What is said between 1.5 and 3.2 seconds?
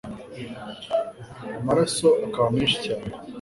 amaraso akaba menshi cyane